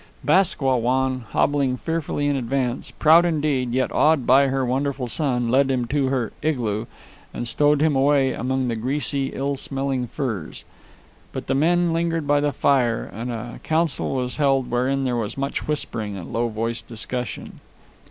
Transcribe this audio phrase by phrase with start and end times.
[0.23, 5.47] Bask Wah Wan, hobbling fearfully in advance, proud indeed, yet awed by her wonderful son,
[5.49, 6.87] led him to her igloo
[7.35, 10.63] and stowed him away among the greasy, ill smelling furs.
[11.31, 15.39] But the men lingered by the fire, and a council was held wherein was there
[15.39, 17.59] much whispering and low voiced discussion.